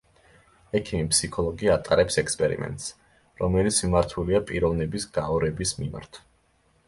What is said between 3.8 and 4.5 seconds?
მიმართულია